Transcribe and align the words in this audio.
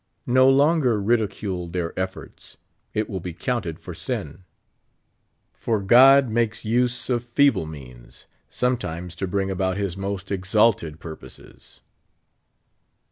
No 0.25 0.49
longer 0.49 0.99
ridicule 0.99 1.67
their 1.67 1.93
efforts, 1.95 2.57
it 2.91 3.07
will 3.07 3.19
be 3.19 3.33
counted 3.33 3.79
for 3.79 3.93
sin. 3.93 4.45
For 5.53 5.79
God 5.79 6.27
makes 6.27 6.65
use 6.65 7.07
of 7.07 7.23
feeble 7.23 7.67
means 7.67 8.25
sometimes 8.49 9.15
to 9.17 9.27
bring 9.27 9.49
alx>nt 9.49 9.77
his 9.77 9.95
most 9.95 10.31
ex&lied 10.31 10.99
purposes. 10.99 11.81